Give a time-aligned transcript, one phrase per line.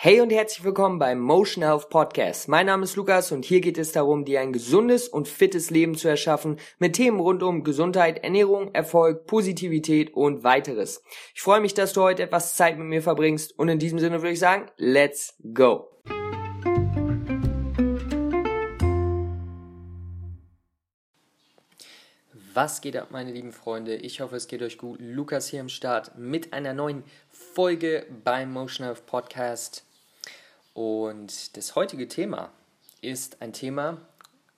[0.00, 2.46] Hey und herzlich willkommen beim Motion Health Podcast.
[2.46, 5.96] Mein Name ist Lukas und hier geht es darum, dir ein gesundes und fittes Leben
[5.96, 11.02] zu erschaffen mit Themen rund um Gesundheit, Ernährung, Erfolg, Positivität und weiteres.
[11.34, 14.22] Ich freue mich, dass du heute etwas Zeit mit mir verbringst und in diesem Sinne
[14.22, 15.88] würde ich sagen, let's go.
[22.54, 23.96] Was geht ab, meine lieben Freunde?
[23.96, 25.00] Ich hoffe, es geht euch gut.
[25.00, 29.87] Lukas hier im Start mit einer neuen Folge beim Motion Health Podcast.
[30.78, 32.52] Und das heutige Thema
[33.00, 34.00] ist ein Thema,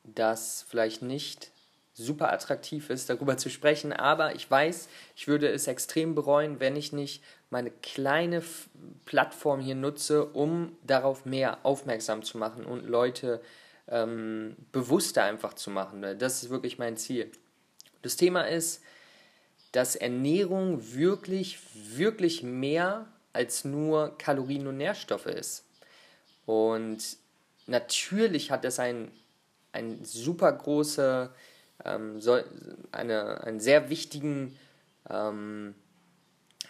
[0.05, 1.51] das vielleicht nicht
[1.95, 6.77] super attraktiv ist, darüber zu sprechen, aber ich weiß, ich würde es extrem bereuen, wenn
[6.77, 8.43] ich nicht meine kleine
[9.07, 13.41] Plattform hier nutze, um darauf mehr aufmerksam zu machen und Leute
[13.89, 16.03] ähm, bewusster einfach zu machen.
[16.19, 17.33] Das ist wirklich mein Ziel.
[18.03, 18.83] Das Thema ist,
[19.73, 25.65] dass Ernährung wirklich, wirklich mehr als nur Kalorien und Nährstoffe ist.
[26.47, 26.99] Und
[27.67, 29.11] natürlich hat es ein,
[29.73, 31.31] ein super große,
[31.85, 32.39] ähm, so,
[32.93, 34.59] eine, einen sehr wichtigen,
[35.09, 35.75] ähm,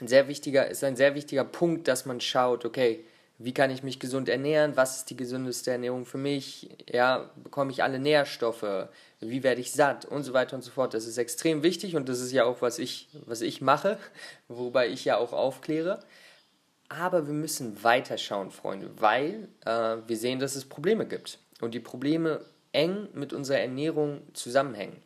[0.00, 3.04] ein sehr wichtiger, ist ein sehr wichtiger Punkt, dass man schaut, okay,
[3.42, 7.70] wie kann ich mich gesund ernähren, was ist die gesündeste Ernährung für mich, ja, bekomme
[7.70, 8.88] ich alle Nährstoffe,
[9.20, 10.92] wie werde ich satt und so weiter und so fort.
[10.92, 13.96] Das ist extrem wichtig und das ist ja auch, was ich, was ich mache,
[14.48, 16.00] wobei ich ja auch aufkläre.
[16.90, 21.38] Aber wir müssen weiterschauen, Freunde, weil äh, wir sehen, dass es Probleme gibt.
[21.60, 24.96] Und die Probleme eng mit unserer Ernährung zusammenhängen.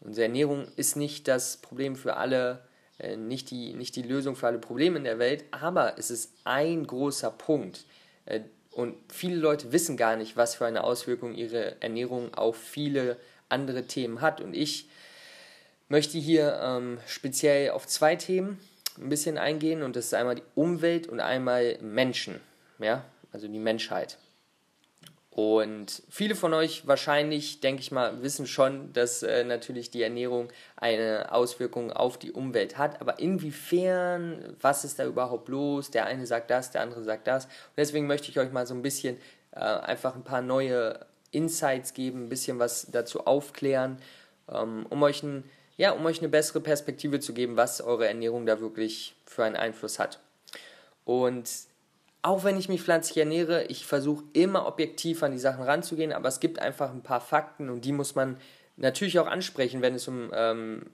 [0.00, 2.64] Unsere Ernährung ist nicht das Problem für alle,
[3.00, 6.34] äh, nicht, die, nicht die Lösung für alle Probleme in der Welt, aber es ist
[6.44, 7.84] ein großer Punkt.
[8.26, 13.16] Äh, und viele Leute wissen gar nicht, was für eine Auswirkung ihre Ernährung auf viele
[13.48, 14.40] andere Themen hat.
[14.40, 14.88] Und ich
[15.88, 18.60] möchte hier ähm, speziell auf zwei Themen
[18.98, 22.40] ein bisschen eingehen und das ist einmal die Umwelt und einmal Menschen,
[22.78, 24.18] ja, also die Menschheit.
[25.34, 30.48] Und viele von euch wahrscheinlich, denke ich mal, wissen schon, dass äh, natürlich die Ernährung
[30.76, 33.00] eine Auswirkung auf die Umwelt hat.
[33.00, 35.90] Aber inwiefern, was ist da überhaupt los?
[35.90, 37.46] Der eine sagt das, der andere sagt das.
[37.46, 39.16] Und deswegen möchte ich euch mal so ein bisschen
[39.50, 43.98] äh, einfach ein paar neue Insights geben, ein bisschen was dazu aufklären,
[44.48, 48.46] ähm, um euch ein ja, um euch eine bessere Perspektive zu geben, was eure Ernährung
[48.46, 50.20] da wirklich für einen Einfluss hat.
[51.04, 51.50] Und
[52.22, 56.28] auch wenn ich mich pflanzlich ernähre, ich versuche immer objektiv an die Sachen ranzugehen, aber
[56.28, 58.38] es gibt einfach ein paar Fakten und die muss man
[58.76, 60.86] natürlich auch ansprechen, wenn es um ähm,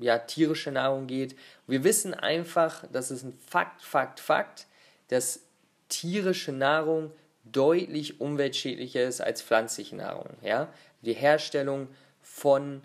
[0.00, 1.36] ja, tierische Nahrung geht.
[1.66, 4.66] Wir wissen einfach, dass es ein Fakt, Fakt, Fakt,
[5.08, 5.40] dass
[5.88, 7.12] tierische Nahrung
[7.44, 10.30] deutlich umweltschädlicher ist als pflanzliche Nahrung.
[10.42, 10.68] Ja?
[11.02, 11.88] Die Herstellung
[12.22, 12.82] von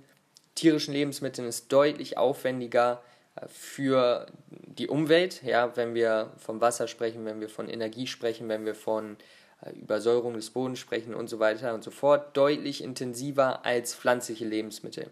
[0.56, 3.02] tierischen Lebensmitteln ist deutlich aufwendiger
[3.36, 8.50] äh, für die Umwelt, ja, wenn wir vom Wasser sprechen, wenn wir von Energie sprechen,
[8.50, 9.18] wenn wir von
[9.62, 14.46] äh, Übersäuerung des Bodens sprechen und so weiter und so fort, deutlich intensiver als pflanzliche
[14.46, 15.09] Lebensmittel.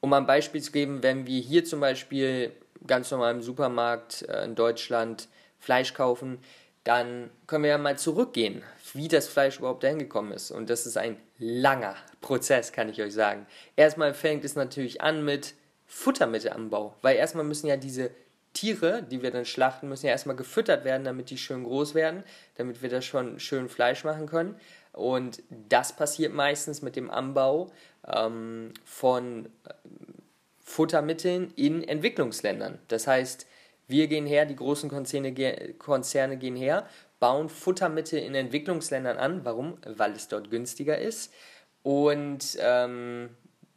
[0.00, 2.52] Um ein Beispiel zu geben, wenn wir hier zum Beispiel
[2.86, 6.38] ganz normal im Supermarkt äh, in Deutschland Fleisch kaufen,
[6.84, 8.62] dann können wir ja mal zurückgehen,
[8.94, 10.50] wie das Fleisch überhaupt dahin gekommen ist.
[10.50, 13.46] Und das ist ein langer Prozess, kann ich euch sagen.
[13.76, 15.54] Erstmal fängt es natürlich an mit
[15.86, 18.10] Futtermittelanbau, weil erstmal müssen ja diese
[18.52, 22.24] Tiere, die wir dann schlachten, müssen ja erstmal gefüttert werden, damit die schön groß werden,
[22.56, 24.56] damit wir da schon schön Fleisch machen können.
[24.92, 27.70] Und das passiert meistens mit dem Anbau
[28.06, 29.74] ähm, von äh,
[30.60, 32.78] Futtermitteln in Entwicklungsländern.
[32.88, 33.46] Das heißt,
[33.88, 35.32] wir gehen her, die großen Konzerne,
[35.78, 36.86] Konzerne gehen her,
[37.18, 39.44] bauen Futtermittel in Entwicklungsländern an.
[39.44, 39.78] Warum?
[39.84, 41.32] Weil es dort günstiger ist.
[41.82, 43.30] Und ähm,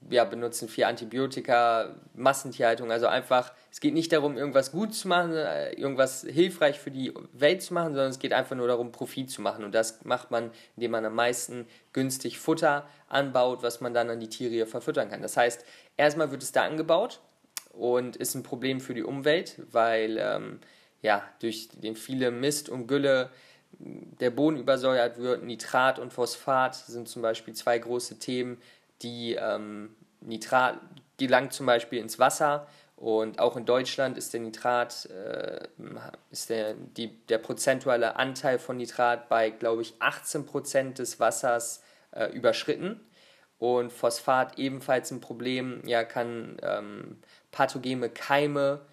[0.09, 2.91] ja, benutzen viel Antibiotika, Massentierhaltung.
[2.91, 7.13] Also einfach, es geht nicht darum, irgendwas gut zu machen, äh, irgendwas hilfreich für die
[7.31, 9.63] Welt zu machen, sondern es geht einfach nur darum, Profit zu machen.
[9.63, 14.19] Und das macht man, indem man am meisten günstig Futter anbaut, was man dann an
[14.19, 15.22] die Tiere verfüttern kann.
[15.22, 15.63] Das heißt,
[15.97, 17.22] erstmal wird es da angebaut
[17.73, 20.59] und ist ein Problem für die Umwelt, weil ähm,
[21.01, 23.29] ja, durch den viele Mist und Gülle
[23.71, 25.43] der Boden übersäuert wird.
[25.43, 28.61] Nitrat und Phosphat sind zum Beispiel zwei große Themen,
[29.01, 30.79] die ähm, Nitrat
[31.17, 32.67] gelangt zum Beispiel ins Wasser
[33.01, 35.67] und auch in Deutschland ist der Nitrat, äh,
[36.29, 41.81] ist der, die, der prozentuale Anteil von Nitrat bei, glaube ich, 18% des Wassers
[42.11, 42.99] äh, überschritten.
[43.57, 47.17] Und Phosphat ebenfalls ein Problem, ja, kann ähm,
[47.51, 48.85] pathogene Keime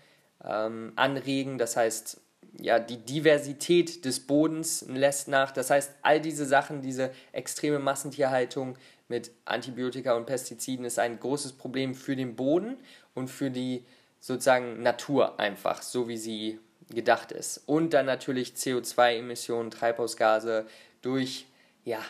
[0.45, 1.59] ähm, anregen.
[1.59, 2.21] Das heißt,
[2.61, 5.53] ja, die Diversität des Bodens lässt nach.
[5.53, 8.77] Das heißt, all diese Sachen, diese extreme Massentierhaltung
[9.09, 12.77] mit Antibiotika und Pestiziden ist ein großes Problem für den Boden
[13.15, 13.85] und für die
[14.21, 16.59] sozusagen Natur einfach, so wie sie
[16.91, 17.63] gedacht ist.
[17.67, 20.67] Und dann natürlich CO2-Emissionen, Treibhausgase
[21.03, 21.47] durch
[21.85, 22.01] ja,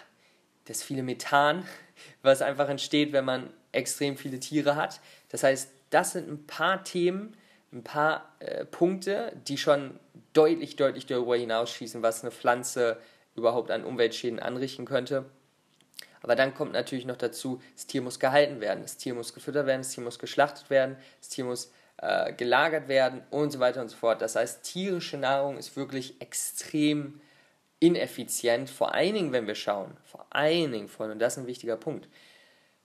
[0.64, 1.66] das viele Methan,
[2.22, 5.00] was einfach entsteht, wenn man extrem viele Tiere hat.
[5.28, 7.36] Das heißt, das sind ein paar Themen,
[7.72, 9.98] ein paar äh, Punkte, die schon
[10.32, 12.98] deutlich, deutlich darüber hinausschießen, was eine Pflanze
[13.34, 15.26] überhaupt an Umweltschäden anrichten könnte.
[16.22, 19.66] Aber dann kommt natürlich noch dazu, das Tier muss gehalten werden, das Tier muss gefüttert
[19.66, 23.80] werden, das Tier muss geschlachtet werden, das Tier muss äh, gelagert werden und so weiter
[23.80, 24.20] und so fort.
[24.20, 27.20] Das heißt, tierische Nahrung ist wirklich extrem
[27.80, 31.76] ineffizient, vor allen Dingen, wenn wir schauen, vor allen Dingen, und das ist ein wichtiger
[31.76, 32.08] Punkt,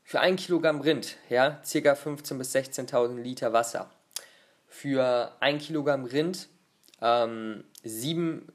[0.04, 1.94] für ein Kilogramm Rind, ja, ca.
[1.94, 3.90] 15.000 bis 16.000 Liter Wasser.
[4.68, 6.50] Für ein Kilogramm Rind
[7.02, 8.52] ähm, 7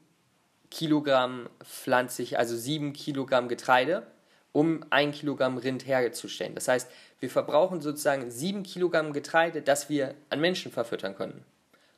[0.69, 4.05] Kilogramm pflanzlich, also 7 Kilogramm Getreide,
[4.51, 6.55] um ein Kilogramm Rind herzustellen.
[6.55, 11.45] Das heißt, wir verbrauchen sozusagen 7 Kilogramm Getreide, das wir an Menschen verfüttern können.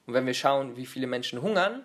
[0.06, 1.84] Und wenn wir schauen, wie viele Menschen hungern,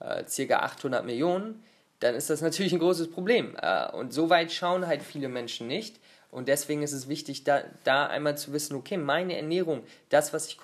[0.00, 0.58] äh, ca.
[0.58, 1.62] 800 Millionen,
[2.00, 3.56] dann ist das natürlich ein großes Problem.
[3.60, 5.98] Äh, und so weit schauen halt viele Menschen nicht.
[6.36, 10.48] Und deswegen ist es wichtig, da, da einmal zu wissen, okay, meine Ernährung, das, was
[10.48, 10.58] ich,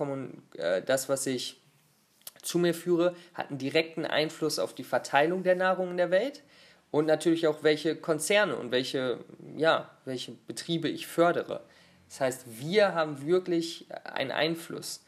[0.58, 1.62] äh, das, was ich
[2.42, 6.42] zu mir führe, hat einen direkten Einfluss auf die Verteilung der Nahrung in der Welt
[6.90, 9.20] und natürlich auch, welche Konzerne und welche,
[9.56, 11.62] ja, welche Betriebe ich fördere.
[12.06, 15.02] Das heißt, wir haben wirklich einen Einfluss.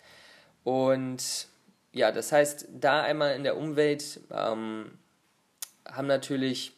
[0.62, 1.46] Und
[1.92, 4.96] ja, das heißt, da einmal in der Umwelt ähm,
[5.86, 6.72] haben natürlich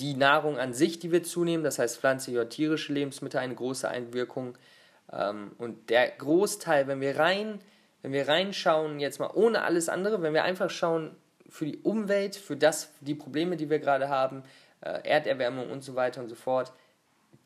[0.00, 3.88] die Nahrung an sich, die wir zunehmen, das heißt pflanzliche oder tierische Lebensmittel, eine große
[3.88, 4.56] Einwirkung.
[5.12, 7.60] Ähm, und der Großteil, wenn wir rein,
[8.02, 11.16] wenn wir reinschauen, jetzt mal ohne alles andere, wenn wir einfach schauen
[11.48, 14.44] für die Umwelt, für das, die Probleme, die wir gerade haben,
[14.82, 16.72] äh, Erderwärmung und so weiter und so fort,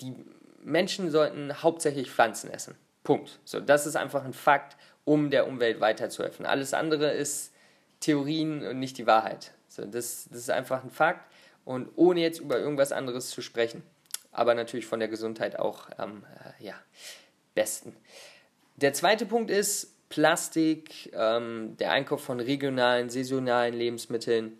[0.01, 0.15] die
[0.63, 2.75] Menschen sollten hauptsächlich Pflanzen essen.
[3.03, 3.41] Punkt.
[3.45, 6.47] So, das ist einfach ein Fakt, um der Umwelt weiterzuhelfen.
[6.47, 7.53] Alles andere ist
[8.01, 9.53] Theorien und nicht die Wahrheit.
[9.69, 11.27] So, das, das ist einfach ein Fakt
[11.65, 13.83] und ohne jetzt über irgendwas anderes zu sprechen.
[14.33, 16.75] Aber natürlich von der Gesundheit auch am äh, ja,
[17.55, 17.95] besten.
[18.77, 24.59] Der zweite Punkt ist Plastik, ähm, der Einkauf von regionalen, saisonalen Lebensmitteln,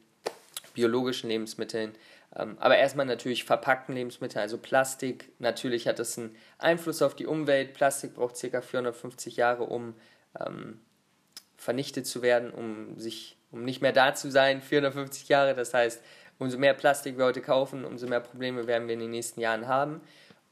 [0.75, 1.95] biologischen Lebensmitteln.
[2.35, 5.31] Ähm, aber erstmal natürlich verpackten Lebensmittel, also Plastik.
[5.39, 7.75] Natürlich hat das einen Einfluss auf die Umwelt.
[7.75, 8.61] Plastik braucht ca.
[8.61, 9.95] 450 Jahre, um
[10.41, 10.81] ähm,
[11.57, 15.55] vernichtet zu werden, um sich um nicht mehr da zu sein, 450 Jahre.
[15.55, 16.03] Das heißt,
[16.43, 19.69] umso mehr Plastik wir heute kaufen, umso mehr Probleme werden wir in den nächsten Jahren
[19.69, 20.01] haben.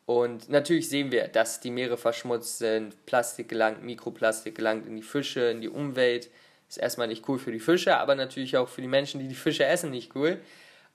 [0.06, 5.02] Und natürlich sehen wir, dass die Meere verschmutzt sind, Plastik gelangt, Mikroplastik gelangt in die
[5.02, 6.30] Fische, in die Umwelt.
[6.68, 9.34] Ist erstmal nicht cool für die Fische, aber natürlich auch für die Menschen, die die
[9.34, 10.40] Fische essen, nicht cool.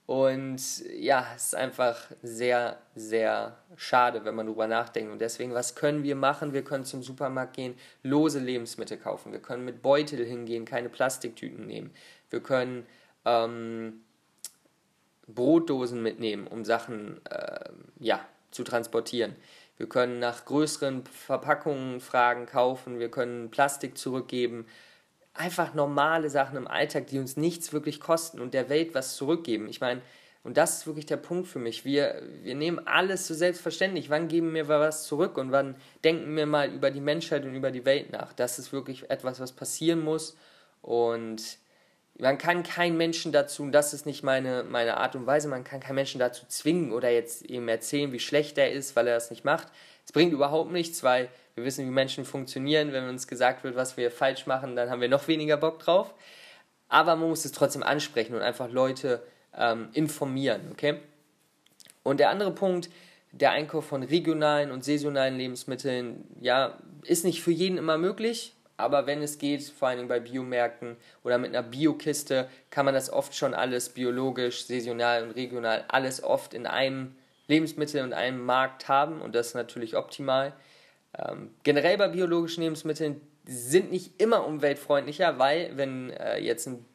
[0.05, 0.61] Und
[0.97, 5.11] ja, es ist einfach sehr, sehr schade, wenn man darüber nachdenkt.
[5.11, 6.53] Und deswegen, was können wir machen?
[6.53, 9.31] Wir können zum Supermarkt gehen, lose Lebensmittel kaufen.
[9.31, 11.91] Wir können mit Beutel hingehen, keine Plastiktüten nehmen.
[12.29, 12.85] Wir können
[13.25, 14.04] ähm,
[15.27, 17.69] Brotdosen mitnehmen, um Sachen äh,
[17.99, 18.19] ja,
[18.51, 19.35] zu transportieren.
[19.77, 22.99] Wir können nach größeren Verpackungen fragen, kaufen.
[22.99, 24.65] Wir können Plastik zurückgeben
[25.35, 29.67] einfach normale Sachen im Alltag, die uns nichts wirklich kosten und der Welt was zurückgeben.
[29.67, 30.01] Ich meine,
[30.43, 31.85] und das ist wirklich der Punkt für mich.
[31.85, 34.09] Wir, wir nehmen alles so selbstverständlich.
[34.09, 37.71] Wann geben wir was zurück und wann denken wir mal über die Menschheit und über
[37.71, 38.31] die Welt nach?
[38.33, 40.37] Das ist wirklich etwas, was passieren muss.
[40.81, 41.57] Und
[42.17, 45.63] man kann keinen Menschen dazu, und das ist nicht meine, meine Art und Weise, man
[45.63, 49.15] kann keinen Menschen dazu zwingen oder jetzt eben erzählen, wie schlecht er ist, weil er
[49.15, 49.67] das nicht macht.
[50.05, 52.93] Es bringt überhaupt nichts, weil wir wissen, wie Menschen funktionieren.
[52.93, 56.13] Wenn uns gesagt wird, was wir falsch machen, dann haben wir noch weniger Bock drauf.
[56.87, 59.23] Aber man muss es trotzdem ansprechen und einfach Leute
[59.57, 60.99] ähm, informieren, okay?
[62.03, 62.89] Und der andere Punkt,
[63.31, 69.07] der Einkauf von regionalen und saisonalen Lebensmitteln, ja, ist nicht für jeden immer möglich, aber
[69.07, 73.35] wenn es geht, vor allem bei Biomärkten oder mit einer Biokiste, kann man das oft
[73.35, 77.15] schon alles biologisch, saisonal und regional, alles oft in einem
[77.47, 80.53] Lebensmittel und einem Markt haben und das ist natürlich optimal.
[81.17, 86.85] Ähm, generell bei biologischen Lebensmitteln sind nicht immer umweltfreundlicher, weil wenn äh, jetzt ein,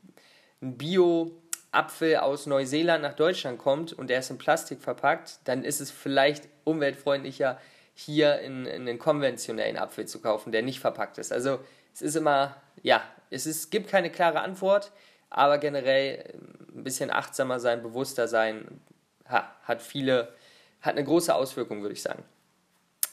[0.61, 5.81] ein Bio-Apfel aus Neuseeland nach Deutschland kommt und der ist in Plastik verpackt, dann ist
[5.81, 7.59] es vielleicht umweltfreundlicher,
[7.95, 11.33] hier in, in einen konventionellen Apfel zu kaufen, der nicht verpackt ist.
[11.33, 11.61] Also
[11.95, 14.93] es ist immer, ja, es ist, gibt keine klare Antwort,
[15.29, 16.35] aber generell
[16.75, 18.81] ein bisschen achtsamer sein, bewusster sein,
[19.29, 20.33] ha, hat viele,
[20.81, 22.25] hat eine große Auswirkung, würde ich sagen.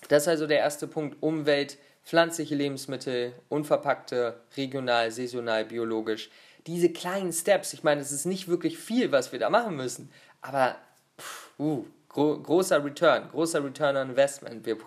[0.10, 6.30] Das ist also der erste Punkt, Umwelt, pflanzliche Lebensmittel, unverpackte, regional, saisonal, biologisch.
[6.66, 10.12] Diese kleinen Steps, ich meine, es ist nicht wirklich viel, was wir da machen müssen,
[10.42, 10.78] aber
[11.20, 14.66] pff, uh, gro großer Return, großer Return on Investment.
[14.66, 14.78] Wir,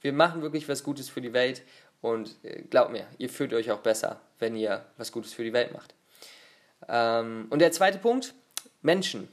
[0.00, 1.62] wir machen wirklich was Gutes für die Welt
[2.00, 5.52] Und äh, glaubt mir, ihr fühlt euch auch besser, wenn ihr was Gutes für die
[5.52, 5.94] Welt macht.
[6.88, 8.34] Ähm, und der zweite Punkt,
[8.82, 9.28] Menschen.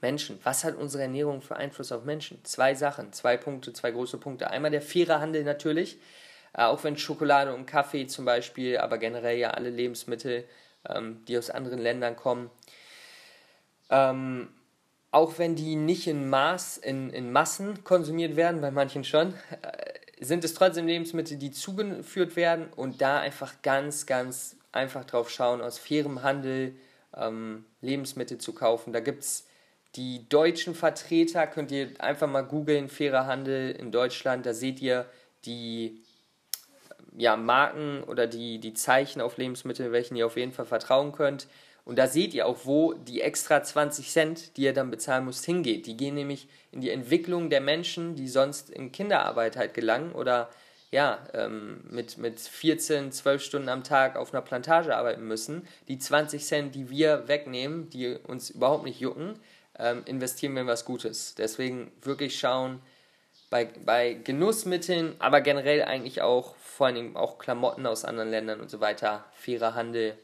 [0.00, 0.38] Menschen.
[0.44, 2.44] Was hat unsere Ernährung für Einfluss auf Menschen?
[2.44, 4.48] Zwei Sachen, zwei Punkte, zwei große Punkte.
[4.50, 5.98] Einmal der faire Handel natürlich,
[6.52, 10.44] äh, auch wenn Schokolade und Kaffee zum Beispiel, aber generell ja alle Lebensmittel,
[10.88, 12.48] ähm, die aus anderen Ländern kommen,
[13.90, 14.50] ähm,
[15.10, 20.24] auch wenn die nicht in Maß, in, in Massen konsumiert werden, bei manchen schon, äh,
[20.24, 25.60] sind es trotzdem Lebensmittel, die zugeführt werden und da einfach ganz, ganz einfach drauf schauen,
[25.60, 26.74] aus fairem Handel
[27.16, 28.92] ähm, Lebensmittel zu kaufen.
[28.92, 29.46] Da gibt es
[29.96, 35.06] die deutschen Vertreter, könnt ihr einfach mal googeln, fairer Handel in Deutschland, da seht ihr
[35.44, 36.02] die
[37.16, 41.48] ja, Marken oder die, die Zeichen auf Lebensmittel, welchen ihr auf jeden Fall vertrauen könnt.
[41.88, 45.46] Und da seht ihr auch, wo die extra 20 Cent, die ihr dann bezahlen müsst,
[45.46, 45.86] hingeht.
[45.86, 50.50] Die gehen nämlich in die Entwicklung der Menschen, die sonst in Kinderarbeit halt gelangen oder
[50.90, 55.66] ja, ähm, mit, mit 14, 12 Stunden am Tag auf einer Plantage arbeiten müssen.
[55.88, 59.38] Die 20 Cent, die wir wegnehmen, die uns überhaupt nicht jucken,
[59.78, 61.36] ähm, investieren wir in was Gutes.
[61.36, 62.82] Deswegen wirklich schauen,
[63.48, 68.68] bei, bei Genussmitteln, aber generell eigentlich auch, vor allem auch Klamotten aus anderen Ländern und
[68.68, 70.18] so weiter, fairer Handel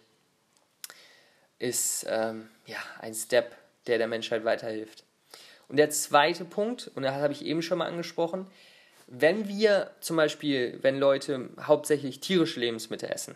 [1.58, 3.56] ist ähm, ja, ein Step,
[3.86, 5.04] der der Menschheit weiterhilft.
[5.68, 8.46] Und der zweite Punkt, und das habe ich eben schon mal angesprochen,
[9.06, 13.34] wenn wir zum Beispiel, wenn Leute hauptsächlich tierische Lebensmittel essen,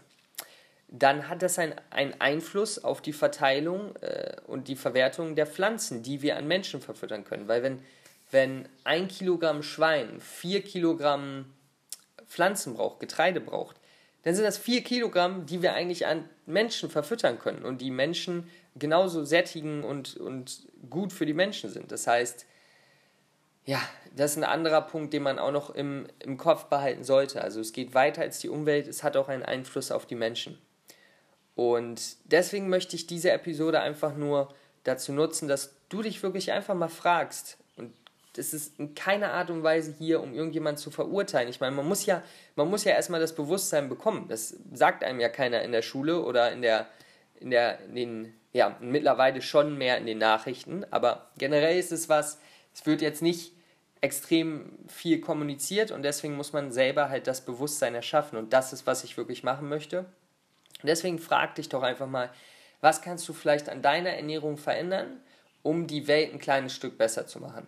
[0.89, 6.23] dann hat das einen Einfluss auf die Verteilung äh, und die Verwertung der Pflanzen, die
[6.23, 7.47] wir an Menschen verfüttern können.
[7.47, 7.83] Weil wenn,
[8.31, 11.53] wenn ein Kilogramm Schwein vier Kilogramm
[12.27, 13.77] Pflanzen braucht, Getreide braucht,
[14.23, 18.49] dann sind das vier Kilogramm, die wir eigentlich an Menschen verfüttern können und die Menschen
[18.77, 21.93] genauso sättigen und, und gut für die Menschen sind.
[21.93, 22.47] Das heißt,
[23.65, 23.81] ja,
[24.17, 27.43] das ist ein anderer Punkt, den man auch noch im, im Kopf behalten sollte.
[27.43, 30.59] Also es geht weiter als die Umwelt, es hat auch einen Einfluss auf die Menschen.
[31.55, 34.49] Und deswegen möchte ich diese Episode einfach nur
[34.85, 37.59] dazu nutzen, dass du dich wirklich einfach mal fragst,
[38.35, 41.49] das ist in keiner Art und Weise hier, um irgendjemanden zu verurteilen.
[41.49, 42.23] Ich meine, man muss ja,
[42.57, 44.27] man muss ja erstmal das Bewusstsein bekommen.
[44.29, 46.87] Das sagt einem ja keiner in der Schule oder in der,
[47.41, 50.85] in der, in den, ja, mittlerweile schon mehr in den Nachrichten.
[50.91, 52.39] Aber generell ist es was,
[52.75, 53.53] es wird jetzt nicht
[54.01, 58.87] extrem viel kommuniziert und deswegen muss man selber halt das Bewusstsein erschaffen und das ist,
[58.87, 60.01] was ich wirklich machen möchte.
[60.81, 62.31] Und deswegen frag dich doch einfach mal,
[62.81, 65.21] was kannst du vielleicht an deiner Ernährung verändern,
[65.65, 67.67] um die Welt ein kleines Stück besser zu machen?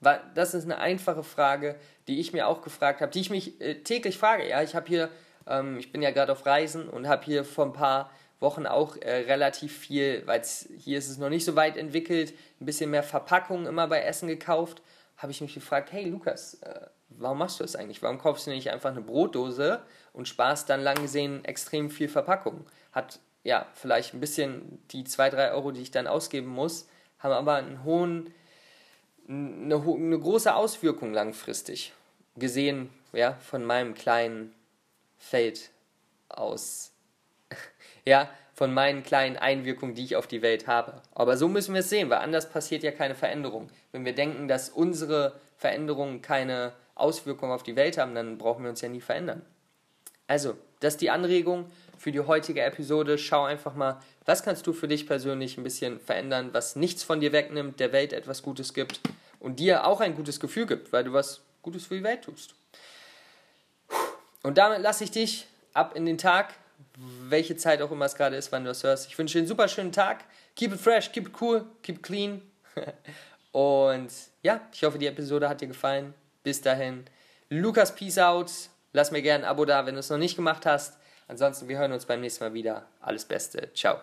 [0.00, 1.76] Das ist eine einfache Frage,
[2.06, 4.48] die ich mir auch gefragt habe, die ich mich äh, täglich frage.
[4.48, 5.10] Ja, ich habe hier,
[5.46, 8.96] ähm, ich bin ja gerade auf Reisen und habe hier vor ein paar Wochen auch
[8.96, 10.42] äh, relativ viel, weil
[10.78, 14.28] hier ist es noch nicht so weit entwickelt, ein bisschen mehr Verpackung immer bei Essen
[14.28, 14.82] gekauft.
[15.16, 18.02] Habe ich mich gefragt, hey Lukas, äh, warum machst du das eigentlich?
[18.02, 22.66] Warum kaufst du nicht einfach eine Brotdose und sparst dann lang gesehen extrem viel Verpackung?
[22.92, 26.88] Hat ja vielleicht ein bisschen die 2, 3 Euro, die ich dann ausgeben muss,
[27.18, 28.32] haben aber einen hohen
[29.28, 31.92] eine, eine große Auswirkung langfristig
[32.36, 34.54] gesehen ja, von meinem kleinen
[35.18, 35.70] Feld
[36.28, 36.92] aus.
[38.04, 41.00] ja, von meinen kleinen Einwirkungen, die ich auf die Welt habe.
[41.14, 43.68] Aber so müssen wir es sehen, weil anders passiert ja keine Veränderung.
[43.92, 48.70] Wenn wir denken, dass unsere Veränderungen keine Auswirkungen auf die Welt haben, dann brauchen wir
[48.70, 49.42] uns ja nie verändern.
[50.26, 53.16] Also, das ist die Anregung für die heutige Episode.
[53.18, 57.18] Schau einfach mal, was kannst du für dich persönlich ein bisschen verändern, was nichts von
[57.18, 59.00] dir wegnimmt, der Welt etwas Gutes gibt
[59.40, 62.54] und dir auch ein gutes Gefühl gibt, weil du was Gutes für die Welt tust.
[64.42, 66.52] Und damit lasse ich dich ab in den Tag,
[66.96, 69.08] welche Zeit auch immer es gerade ist, wann du das hörst.
[69.08, 70.24] Ich wünsche dir einen super schönen Tag.
[70.56, 72.42] Keep it fresh, keep it cool, keep it clean.
[73.52, 76.12] Und ja, ich hoffe, die Episode hat dir gefallen.
[76.42, 77.06] Bis dahin.
[77.48, 78.50] Lukas, peace out.
[78.92, 80.98] Lass mir gerne ein Abo da, wenn du es noch nicht gemacht hast.
[81.28, 82.84] Ansonsten, wir hören uns beim nächsten Mal wieder.
[83.00, 83.72] Alles Beste.
[83.72, 83.98] Ciao.